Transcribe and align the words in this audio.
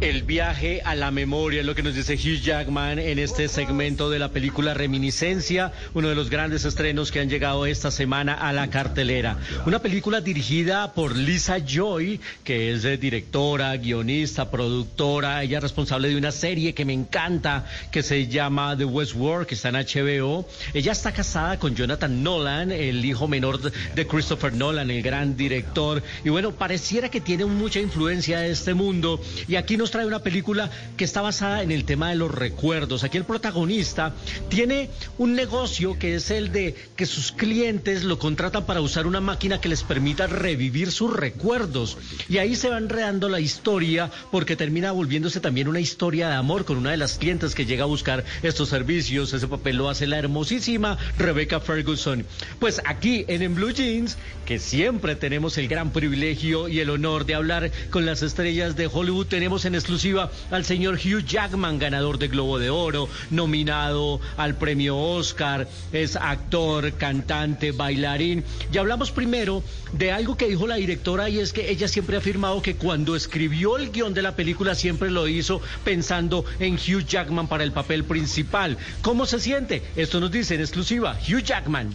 El 0.00 0.22
viaje 0.22 0.80
a 0.82 0.94
la 0.94 1.10
memoria 1.10 1.60
es 1.60 1.66
lo 1.66 1.74
que 1.74 1.82
nos 1.82 1.94
dice 1.94 2.14
Hugh 2.14 2.40
Jackman 2.40 2.98
en 2.98 3.18
este 3.18 3.48
segmento 3.48 4.08
de 4.08 4.18
la 4.18 4.30
película 4.30 4.72
Reminiscencia, 4.72 5.72
uno 5.92 6.08
de 6.08 6.14
los 6.14 6.30
grandes 6.30 6.64
estrenos 6.64 7.12
que 7.12 7.20
han 7.20 7.28
llegado 7.28 7.66
esta 7.66 7.90
semana 7.90 8.32
a 8.32 8.54
la 8.54 8.70
cartelera. 8.70 9.36
Una 9.66 9.80
película 9.80 10.22
dirigida 10.22 10.94
por 10.94 11.14
Lisa 11.14 11.58
Joy, 11.58 12.18
que 12.44 12.72
es 12.72 12.82
directora, 12.98 13.76
guionista, 13.76 14.50
productora, 14.50 15.42
ella 15.42 15.58
es 15.58 15.64
responsable 15.64 16.08
de 16.08 16.16
una 16.16 16.32
serie 16.32 16.72
que 16.72 16.86
me 16.86 16.94
encanta, 16.94 17.66
que 17.90 18.02
se 18.02 18.26
llama 18.26 18.74
The 18.78 18.86
Westworld, 18.86 19.46
que 19.46 19.54
está 19.54 19.68
en 19.68 19.74
HBO. 19.74 20.48
Ella 20.72 20.92
está 20.92 21.12
casada 21.12 21.58
con 21.58 21.76
Jonathan 21.76 22.22
Nolan, 22.22 22.72
el 22.72 23.04
hijo 23.04 23.28
menor 23.28 23.60
de 23.60 24.06
Christopher 24.06 24.54
Nolan, 24.54 24.90
el 24.90 25.02
gran 25.02 25.36
director. 25.36 26.02
Y 26.24 26.30
bueno, 26.30 26.52
pareciera 26.52 27.10
que 27.10 27.20
tiene 27.20 27.44
mucha 27.44 27.80
influencia 27.80 28.40
de 28.40 28.52
este 28.52 28.72
mundo. 28.72 29.20
Y 29.46 29.56
aquí 29.56 29.76
nos 29.76 29.89
trae 29.90 30.06
una 30.06 30.22
película 30.22 30.70
que 30.96 31.04
está 31.04 31.20
basada 31.20 31.62
en 31.62 31.70
el 31.70 31.84
tema 31.84 32.10
de 32.10 32.16
los 32.16 32.30
recuerdos. 32.30 33.04
Aquí 33.04 33.16
el 33.18 33.24
protagonista 33.24 34.12
tiene 34.48 34.90
un 35.18 35.34
negocio 35.34 35.98
que 35.98 36.14
es 36.14 36.30
el 36.30 36.52
de 36.52 36.74
que 36.96 37.06
sus 37.06 37.32
clientes 37.32 38.04
lo 38.04 38.18
contratan 38.18 38.66
para 38.66 38.80
usar 38.80 39.06
una 39.06 39.20
máquina 39.20 39.60
que 39.60 39.68
les 39.68 39.82
permita 39.82 40.26
revivir 40.26 40.92
sus 40.92 41.12
recuerdos. 41.12 41.98
Y 42.28 42.38
ahí 42.38 42.56
se 42.56 42.68
va 42.68 42.78
enredando 42.78 43.28
la 43.28 43.40
historia 43.40 44.10
porque 44.30 44.56
termina 44.56 44.92
volviéndose 44.92 45.40
también 45.40 45.68
una 45.68 45.80
historia 45.80 46.28
de 46.28 46.34
amor 46.34 46.64
con 46.64 46.76
una 46.76 46.90
de 46.90 46.96
las 46.96 47.18
clientes 47.18 47.54
que 47.54 47.66
llega 47.66 47.84
a 47.84 47.86
buscar 47.86 48.24
estos 48.42 48.68
servicios. 48.68 49.32
Ese 49.32 49.48
papel 49.48 49.76
lo 49.76 49.88
hace 49.88 50.06
la 50.06 50.18
hermosísima 50.18 50.98
Rebecca 51.18 51.60
Ferguson. 51.60 52.24
Pues 52.58 52.80
aquí 52.84 53.24
en 53.28 53.42
En 53.42 53.54
Blue 53.54 53.72
Jeans, 53.72 54.16
que 54.46 54.58
siempre 54.58 55.16
tenemos 55.16 55.58
el 55.58 55.68
gran 55.68 55.92
privilegio 55.92 56.68
y 56.68 56.80
el 56.80 56.90
honor 56.90 57.26
de 57.26 57.34
hablar 57.34 57.70
con 57.90 58.06
las 58.06 58.22
estrellas 58.22 58.76
de 58.76 58.86
Hollywood, 58.86 59.26
tenemos 59.26 59.64
en 59.64 59.74
exclusiva 59.80 60.30
al 60.50 60.64
señor 60.64 60.94
Hugh 60.94 61.24
Jackman, 61.24 61.78
ganador 61.78 62.18
de 62.18 62.28
Globo 62.28 62.58
de 62.58 62.70
Oro, 62.70 63.08
nominado 63.30 64.20
al 64.36 64.56
premio 64.56 64.96
Oscar, 64.96 65.68
es 65.92 66.16
actor, 66.16 66.92
cantante, 66.92 67.72
bailarín. 67.72 68.44
Y 68.72 68.78
hablamos 68.78 69.10
primero 69.10 69.62
de 69.92 70.12
algo 70.12 70.36
que 70.36 70.48
dijo 70.48 70.66
la 70.66 70.76
directora 70.76 71.28
y 71.28 71.40
es 71.40 71.52
que 71.52 71.70
ella 71.70 71.88
siempre 71.88 72.16
ha 72.16 72.20
afirmado 72.20 72.62
que 72.62 72.76
cuando 72.76 73.16
escribió 73.16 73.76
el 73.76 73.90
guion 73.90 74.14
de 74.14 74.22
la 74.22 74.36
película 74.36 74.74
siempre 74.74 75.10
lo 75.10 75.26
hizo 75.26 75.60
pensando 75.84 76.44
en 76.58 76.74
Hugh 76.74 77.06
Jackman 77.06 77.48
para 77.48 77.64
el 77.64 77.72
papel 77.72 78.04
principal. 78.04 78.76
¿Cómo 79.02 79.26
se 79.26 79.40
siente? 79.40 79.82
Esto 79.96 80.20
nos 80.20 80.30
dice 80.30 80.54
en 80.54 80.60
exclusiva 80.60 81.18
Hugh 81.26 81.42
Jackman. 81.42 81.94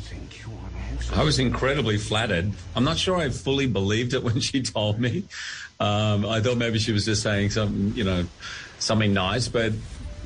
I 1.13 1.23
was 1.23 1.39
incredibly 1.39 1.97
flattered. 1.97 2.51
I'm 2.75 2.83
not 2.83 2.97
sure 2.97 3.15
I 3.15 3.29
fully 3.29 3.67
believed 3.67 4.13
it 4.13 4.23
when 4.23 4.39
she 4.41 4.61
told 4.61 4.99
me. 4.99 5.25
Um, 5.79 6.25
I 6.25 6.41
thought 6.41 6.57
maybe 6.57 6.79
she 6.79 6.91
was 6.91 7.05
just 7.05 7.21
saying 7.21 7.49
something, 7.49 7.93
you 7.95 8.03
know, 8.03 8.25
something 8.79 9.13
nice, 9.13 9.47
but 9.47 9.73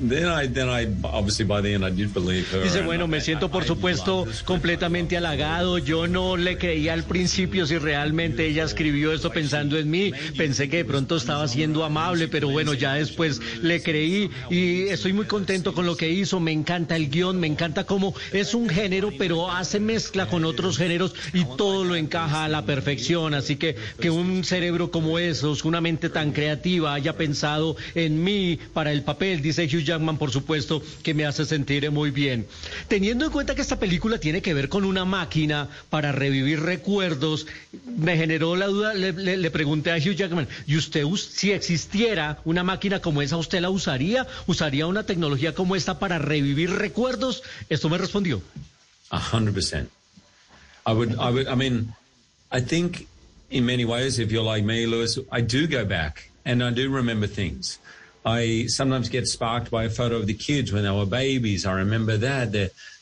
Then 0.00 0.28
I, 0.28 0.46
then 0.46 0.70
I, 0.70 0.86
obviously 1.04 1.44
by 1.44 1.60
the 1.60 1.74
end 1.74 1.84
I 1.84 1.90
did 1.90 2.14
believe 2.14 2.50
her. 2.52 2.62
Dice, 2.62 2.80
bueno, 2.82 3.06
me 3.06 3.20
siento 3.20 3.50
por 3.50 3.64
supuesto 3.64 4.26
completamente 4.46 5.16
halagado. 5.18 5.76
Yo 5.76 6.06
no 6.06 6.38
le 6.38 6.56
creía 6.56 6.94
al 6.94 7.04
principio 7.04 7.66
si 7.66 7.76
realmente 7.76 8.46
ella 8.46 8.64
escribió 8.64 9.12
esto 9.12 9.30
pensando 9.30 9.78
en 9.78 9.90
mí. 9.90 10.12
Pensé 10.38 10.70
que 10.70 10.78
de 10.78 10.84
pronto 10.86 11.16
estaba 11.16 11.46
siendo 11.48 11.84
amable, 11.84 12.28
pero 12.28 12.48
bueno, 12.48 12.72
ya 12.72 12.94
después 12.94 13.40
le 13.60 13.82
creí 13.82 14.30
y 14.48 14.88
estoy 14.88 15.12
muy 15.12 15.26
contento 15.26 15.74
con 15.74 15.84
lo 15.84 15.96
que 15.96 16.08
hizo. 16.08 16.40
Me 16.40 16.52
encanta 16.52 16.96
el 16.96 17.10
guion, 17.10 17.38
me 17.38 17.46
encanta 17.46 17.84
cómo 17.84 18.14
es 18.32 18.54
un 18.54 18.70
género, 18.70 19.12
pero 19.18 19.50
hace 19.50 19.80
mezcla 19.80 20.26
con 20.26 20.46
otros 20.46 20.78
géneros 20.78 21.14
y 21.34 21.44
todo 21.44 21.84
lo 21.84 21.94
encaja 21.94 22.44
a 22.44 22.48
la 22.48 22.64
perfección. 22.64 23.34
Así 23.34 23.56
que 23.56 23.76
que 24.00 24.08
un 24.08 24.44
cerebro 24.44 24.90
como 24.90 25.18
esos, 25.18 25.66
una 25.66 25.82
mente 25.82 26.08
tan 26.08 26.32
creativa 26.32 26.94
haya 26.94 27.16
pensado 27.16 27.76
en 27.94 28.24
mí 28.24 28.58
para 28.72 28.92
el 28.92 29.02
papel, 29.02 29.42
dice 29.42 29.64
Hugh 29.64 29.89
Jackman, 29.90 30.18
por 30.18 30.30
supuesto, 30.30 30.82
que 31.02 31.14
me 31.14 31.26
hace 31.26 31.44
sentir 31.44 31.90
muy 31.90 32.10
bien. 32.10 32.46
Teniendo 32.88 33.24
en 33.26 33.32
cuenta 33.32 33.54
que 33.54 33.62
esta 33.62 33.78
película 33.78 34.18
tiene 34.18 34.40
que 34.42 34.54
ver 34.54 34.68
con 34.68 34.84
una 34.84 35.04
máquina 35.04 35.68
para 35.90 36.12
revivir 36.12 36.60
recuerdos, 36.60 37.46
me 37.84 38.16
generó 38.16 38.56
la 38.56 38.66
duda, 38.66 38.94
le, 38.94 39.12
le, 39.12 39.36
le 39.36 39.50
pregunté 39.50 39.90
a 39.90 39.96
Hugh 39.96 40.14
Jackman, 40.14 40.48
¿y 40.66 40.76
usted, 40.76 41.04
si 41.16 41.52
existiera 41.52 42.40
una 42.44 42.62
máquina 42.62 43.00
como 43.00 43.22
esa, 43.22 43.36
usted 43.36 43.60
la 43.60 43.70
usaría? 43.70 44.26
¿Usaría 44.46 44.86
una 44.86 45.04
tecnología 45.04 45.54
como 45.54 45.76
esta 45.76 45.98
para 45.98 46.18
revivir 46.18 46.70
recuerdos? 46.70 47.42
Esto 47.68 47.88
me 47.88 47.98
respondió. 47.98 48.42
A 49.10 49.18
hundred 49.18 49.54
percent. 49.54 49.90
I 50.86 50.92
would, 50.92 51.12
I 51.18 51.30
would, 51.30 51.48
I 51.48 51.56
mean, 51.56 51.92
I 52.52 52.60
think 52.60 53.06
in 53.50 53.64
many 53.66 53.84
ways, 53.84 54.18
if 54.18 54.30
you're 54.30 54.44
like 54.44 54.64
me, 54.64 54.86
Lewis, 54.86 55.18
I 55.30 55.40
do 55.42 55.66
go 55.66 55.84
back 55.84 56.30
and 56.44 56.62
I 56.62 56.70
do 56.70 56.88
remember 56.90 57.26
things. 57.26 57.78
I 58.24 58.66
sometimes 58.66 59.08
get 59.08 59.26
sparked 59.26 59.70
by 59.70 59.84
a 59.84 59.90
photo 59.90 60.16
of 60.16 60.26
the 60.26 60.34
kids 60.34 60.72
when 60.72 60.84
they 60.84 60.90
were 60.90 61.06
babies. 61.06 61.64
I 61.64 61.72
remember 61.72 62.16
that. 62.18 62.52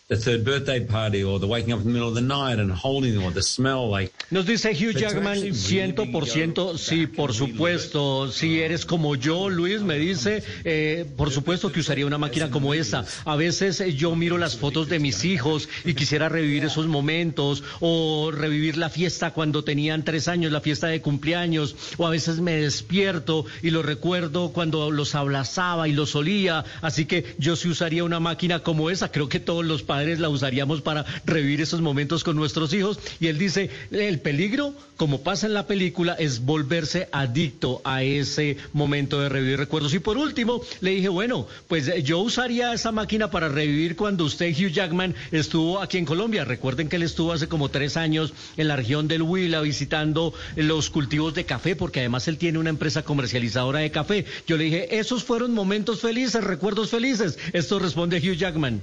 The 0.09 0.17
third 0.17 0.43
birthday 0.43 0.81
party 0.81 1.23
or 1.23 1.39
the 1.39 1.47
waking 1.47 1.71
up 1.71 1.81
in 1.81 1.85
the 1.85 1.93
middle 1.93 2.09
of 2.09 2.15
the 2.15 2.21
night 2.23 2.59
and 2.59 2.73
holding 2.73 3.23
or 3.23 3.31
the 3.31 3.43
smell 3.43 3.91
like 3.91 4.11
Nos 4.31 4.47
dice 4.47 4.75
Hugh 4.75 4.93
Jackman, 4.93 5.55
ciento 5.55 6.11
por 6.13 6.27
ciento, 6.27 6.77
sí, 6.77 7.07
por 7.07 7.33
supuesto, 7.33 8.31
si 8.31 8.61
eres 8.61 8.85
como 8.85 9.15
yo, 9.15 9.49
Luis, 9.49 9.81
me 9.81 9.99
dice, 9.99 10.43
eh, 10.65 11.07
por 11.17 11.31
supuesto 11.31 11.73
que 11.73 11.81
usaría 11.81 12.05
una 12.05 12.19
máquina 12.19 12.51
como 12.51 12.75
esta. 12.75 13.07
A 13.25 13.37
veces 13.37 13.83
yo 13.97 14.15
miro 14.17 14.37
las 14.37 14.59
fotos 14.59 14.91
de 14.91 14.99
mis 14.99 15.25
hijos 15.25 15.71
y 15.83 15.95
quisiera 15.95 16.29
revivir 16.29 16.65
esos 16.67 16.87
momentos 16.89 17.65
o 17.81 18.31
revivir 18.31 18.77
la 18.77 18.91
fiesta 18.91 19.31
cuando 19.31 19.65
tenían 19.65 20.05
tres 20.05 20.29
años, 20.29 20.53
la 20.53 20.61
fiesta 20.61 20.89
de 20.89 21.01
cumpleaños, 21.01 21.75
o 21.97 22.07
a 22.07 22.11
veces 22.11 22.41
me 22.41 22.53
despierto 22.53 23.47
y 23.63 23.71
lo 23.71 23.83
recuerdo 23.83 24.51
cuando 24.53 24.91
los 24.91 25.15
abrazaba 25.15 25.89
y 25.89 25.93
los 25.93 26.15
olía. 26.15 26.67
Así 26.83 27.07
que 27.07 27.35
yo 27.39 27.57
sí 27.57 27.69
usaría 27.71 28.05
una 28.05 28.21
máquina 28.21 28.63
como 28.63 28.91
esa. 28.91 29.11
Creo 29.11 29.31
que 29.31 29.41
todos 29.41 29.65
los 29.65 29.83
padres 29.83 29.98
la 30.05 30.29
usaríamos 30.29 30.83
para 30.83 31.05
revivir 31.25 31.61
esos 31.61 31.81
momentos 31.81 32.25
con 32.25 32.37
nuestros 32.37 32.73
hijos. 32.73 32.99
Y 33.21 33.27
él 33.29 33.39
dice, 33.39 33.71
el 33.91 34.21
peligro, 34.21 34.75
como 34.97 35.23
pasa 35.23 35.47
en 35.47 35.55
la 35.55 35.67
película, 35.67 36.15
es 36.15 36.45
volverse 36.45 37.09
adicto 37.13 37.81
a 37.85 38.03
ese 38.03 38.57
momento 38.73 39.21
de 39.21 39.29
revivir 39.29 39.59
recuerdos. 39.59 39.95
Y 39.95 39.99
por 39.99 40.17
último, 40.17 40.63
le 40.81 40.93
dije, 40.93 41.09
bueno, 41.09 41.47
pues 41.69 41.91
yo 42.05 42.19
usaría 42.19 42.73
esa 42.73 42.93
máquina 42.93 43.31
para 43.31 43.49
revivir 43.49 43.97
cuando 43.97 44.25
usted, 44.25 44.53
Hugh 44.53 44.73
Jackman, 44.73 45.15
estuvo 45.31 45.81
aquí 45.81 45.99
en 45.99 46.05
Colombia. 46.05 46.45
Recuerden 46.45 46.89
que 46.89 46.97
él 46.97 47.03
estuvo 47.03 47.33
hace 47.33 47.49
como 47.49 47.69
tres 47.69 47.97
años 47.97 48.33
en 48.57 48.69
la 48.69 48.77
región 48.77 49.09
del 49.09 49.23
Huila 49.23 49.61
visitando 49.61 50.35
los 50.57 50.91
cultivos 50.91 51.35
de 51.35 51.45
café, 51.45 51.77
porque 51.77 52.01
además 52.01 52.29
él 52.29 52.39
tiene 52.39 52.59
una 52.59 52.71
empresa 52.71 53.03
comercializadora 53.03 53.81
de 53.81 53.91
café. 53.91 54.25
Yo 54.47 54.57
le 54.57 54.65
dije, 54.65 54.99
esos 54.99 55.25
fueron 55.25 55.53
momentos 55.53 56.01
felices, 56.01 56.43
recuerdos 56.45 56.91
felices. 56.91 57.39
Esto 57.53 57.79
responde 57.79 58.19
Hugh 58.19 58.37
Jackman. 58.37 58.83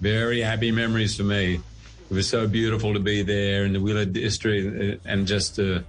Very 0.00 0.40
happy 0.40 0.70
memories 0.70 1.16
for 1.16 1.24
me. 1.24 1.60
It 2.10 2.14
was 2.14 2.28
so 2.28 2.46
beautiful 2.46 2.94
to 2.94 3.00
be 3.00 3.22
there 3.22 3.64
in 3.64 3.72
the 3.72 3.80
Wheeler 3.80 4.04
district 4.04 5.04
and 5.04 5.26
just 5.26 5.56
the 5.56 5.84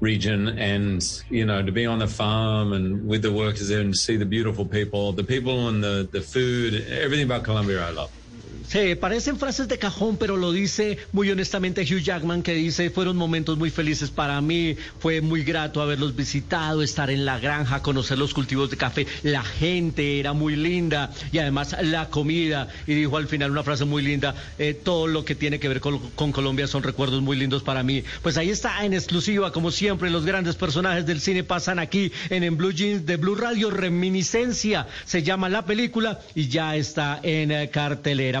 region 0.00 0.48
and, 0.58 1.02
you 1.30 1.46
know, 1.46 1.62
to 1.62 1.72
be 1.72 1.86
on 1.86 2.00
the 2.00 2.06
farm 2.06 2.72
and 2.72 3.06
with 3.06 3.22
the 3.22 3.32
workers 3.32 3.68
there 3.68 3.80
and 3.80 3.96
see 3.96 4.16
the 4.16 4.26
beautiful 4.26 4.64
people, 4.64 5.12
the 5.12 5.24
people 5.24 5.68
and 5.68 5.82
the, 5.82 6.08
the 6.10 6.20
food, 6.20 6.86
everything 6.90 7.24
about 7.24 7.44
Colombia 7.44 7.86
I 7.86 7.90
love. 7.90 8.10
Se 8.68 8.96
parecen 8.96 9.38
frases 9.38 9.68
de 9.68 9.78
cajón, 9.78 10.16
pero 10.16 10.36
lo 10.36 10.50
dice 10.50 10.98
muy 11.12 11.30
honestamente 11.30 11.82
Hugh 11.82 12.02
Jackman, 12.02 12.42
que 12.42 12.52
dice, 12.54 12.90
fueron 12.90 13.16
momentos 13.16 13.56
muy 13.56 13.70
felices 13.70 14.10
para 14.10 14.40
mí, 14.40 14.76
fue 14.98 15.20
muy 15.20 15.44
grato 15.44 15.80
haberlos 15.80 16.16
visitado, 16.16 16.82
estar 16.82 17.10
en 17.10 17.24
la 17.24 17.38
granja, 17.38 17.80
conocer 17.82 18.18
los 18.18 18.34
cultivos 18.34 18.68
de 18.70 18.76
café, 18.76 19.06
la 19.22 19.44
gente 19.44 20.18
era 20.18 20.32
muy 20.32 20.56
linda 20.56 21.12
y 21.30 21.38
además 21.38 21.76
la 21.80 22.10
comida. 22.10 22.68
Y 22.88 22.94
dijo 22.94 23.16
al 23.16 23.28
final 23.28 23.52
una 23.52 23.62
frase 23.62 23.84
muy 23.84 24.02
linda, 24.02 24.34
eh, 24.58 24.74
todo 24.74 25.06
lo 25.06 25.24
que 25.24 25.36
tiene 25.36 25.60
que 25.60 25.68
ver 25.68 25.80
con, 25.80 25.98
con, 26.10 26.32
Colombia 26.32 26.66
son 26.66 26.82
recuerdos 26.82 27.22
muy 27.22 27.36
lindos 27.36 27.62
para 27.62 27.84
mí. 27.84 28.02
Pues 28.22 28.36
ahí 28.36 28.50
está 28.50 28.84
en 28.84 28.94
exclusiva, 28.94 29.52
como 29.52 29.70
siempre, 29.70 30.10
los 30.10 30.26
grandes 30.26 30.56
personajes 30.56 31.06
del 31.06 31.20
cine 31.20 31.44
pasan 31.44 31.78
aquí 31.78 32.10
en, 32.30 32.42
en 32.42 32.56
Blue 32.56 32.72
Jeans 32.72 33.06
de 33.06 33.16
Blue 33.16 33.36
Radio, 33.36 33.70
Reminiscencia, 33.70 34.88
se 35.04 35.22
llama 35.22 35.48
la 35.48 35.64
película 35.64 36.20
y 36.34 36.48
ya 36.48 36.74
está 36.74 37.20
en 37.22 37.52
eh, 37.52 37.70
cartelera. 37.70 38.40